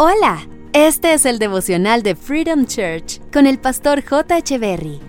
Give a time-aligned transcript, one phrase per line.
[0.00, 4.56] Hola, este es el devocional de Freedom Church con el pastor J.
[4.56, 5.00] Berry.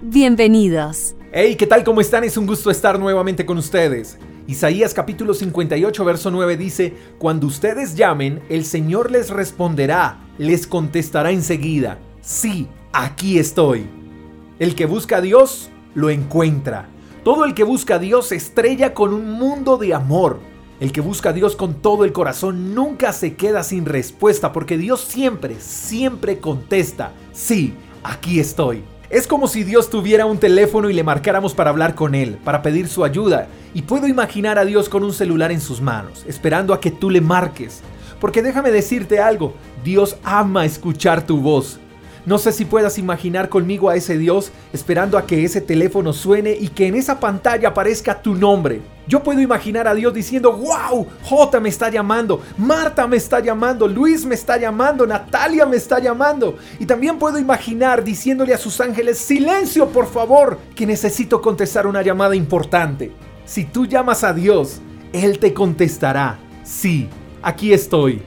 [0.00, 1.16] Bienvenidos.
[1.32, 1.82] Hey, ¿qué tal?
[1.82, 2.22] ¿Cómo están?
[2.22, 4.16] Es un gusto estar nuevamente con ustedes.
[4.46, 11.32] Isaías capítulo 58, verso 9 dice, Cuando ustedes llamen, el Señor les responderá, les contestará
[11.32, 13.88] enseguida, sí, aquí estoy.
[14.60, 16.88] El que busca a Dios, lo encuentra.
[17.24, 20.38] Todo el que busca a Dios se estrella con un mundo de amor.
[20.80, 24.78] El que busca a Dios con todo el corazón nunca se queda sin respuesta porque
[24.78, 28.84] Dios siempre, siempre contesta, sí, aquí estoy.
[29.10, 32.62] Es como si Dios tuviera un teléfono y le marcáramos para hablar con Él, para
[32.62, 33.48] pedir su ayuda.
[33.74, 37.10] Y puedo imaginar a Dios con un celular en sus manos, esperando a que tú
[37.10, 37.80] le marques.
[38.20, 41.80] Porque déjame decirte algo, Dios ama escuchar tu voz.
[42.28, 46.52] No sé si puedas imaginar conmigo a ese Dios esperando a que ese teléfono suene
[46.52, 48.82] y que en esa pantalla aparezca tu nombre.
[49.06, 53.88] Yo puedo imaginar a Dios diciendo, wow, J me está llamando, Marta me está llamando,
[53.88, 56.58] Luis me está llamando, Natalia me está llamando.
[56.78, 62.02] Y también puedo imaginar diciéndole a sus ángeles, silencio por favor, que necesito contestar una
[62.02, 63.10] llamada importante.
[63.46, 64.82] Si tú llamas a Dios,
[65.14, 67.08] Él te contestará, sí,
[67.40, 68.20] aquí estoy.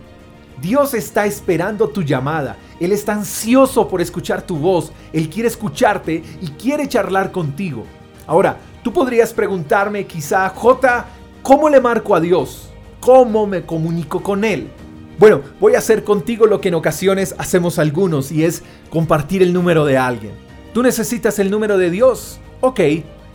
[0.61, 2.57] Dios está esperando tu llamada.
[2.79, 4.91] Él está ansioso por escuchar tu voz.
[5.11, 7.85] Él quiere escucharte y quiere charlar contigo.
[8.27, 11.07] Ahora, tú podrías preguntarme quizá, J,
[11.41, 12.69] ¿cómo le marco a Dios?
[12.99, 14.69] ¿Cómo me comunico con Él?
[15.17, 19.53] Bueno, voy a hacer contigo lo que en ocasiones hacemos algunos y es compartir el
[19.53, 20.33] número de alguien.
[20.73, 22.39] ¿Tú necesitas el número de Dios?
[22.61, 22.79] Ok,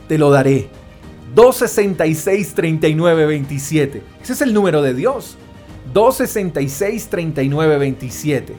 [0.09, 0.69] te lo daré.
[1.35, 4.01] 266-3927.
[4.23, 5.37] Ese es el número de Dios.
[5.97, 8.53] 266-3927.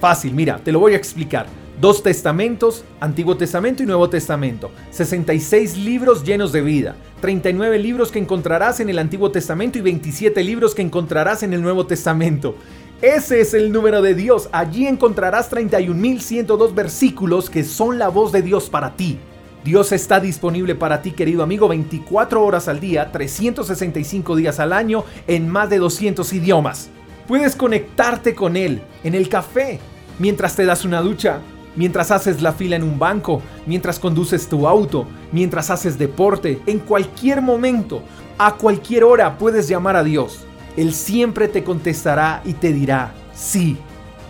[0.00, 1.46] Fácil, mira, te lo voy a explicar.
[1.80, 4.70] Dos testamentos, Antiguo Testamento y Nuevo Testamento.
[4.92, 6.94] 66 libros llenos de vida.
[7.20, 11.62] 39 libros que encontrarás en el Antiguo Testamento y 27 libros que encontrarás en el
[11.62, 12.54] Nuevo Testamento.
[13.02, 14.48] Ese es el número de Dios.
[14.52, 19.18] Allí encontrarás 31.102 versículos que son la voz de Dios para ti.
[19.64, 25.04] Dios está disponible para ti, querido amigo, 24 horas al día, 365 días al año,
[25.26, 26.90] en más de 200 idiomas.
[27.26, 29.80] Puedes conectarte con Él en el café,
[30.18, 31.40] mientras te das una ducha,
[31.76, 36.80] mientras haces la fila en un banco, mientras conduces tu auto, mientras haces deporte, en
[36.80, 38.02] cualquier momento,
[38.36, 40.44] a cualquier hora puedes llamar a Dios.
[40.76, 43.78] Él siempre te contestará y te dirá, sí,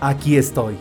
[0.00, 0.76] aquí estoy.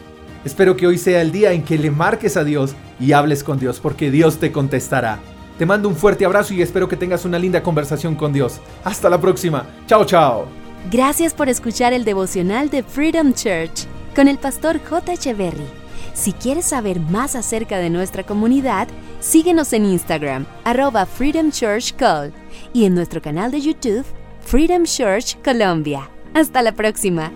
[0.45, 3.59] Espero que hoy sea el día en que le marques a Dios y hables con
[3.59, 5.19] Dios, porque Dios te contestará.
[5.57, 8.59] Te mando un fuerte abrazo y espero que tengas una linda conversación con Dios.
[8.83, 9.65] Hasta la próxima.
[9.87, 10.47] Chao, chao.
[10.91, 15.13] Gracias por escuchar el devocional de Freedom Church con el pastor J.
[15.13, 15.67] Echeverry.
[16.13, 18.87] Si quieres saber más acerca de nuestra comunidad,
[19.19, 22.31] síguenos en Instagram, arroba Freedom Church Call,
[22.71, 24.05] y en nuestro canal de YouTube,
[24.41, 26.09] Freedom Church Colombia.
[26.33, 27.31] Hasta la próxima.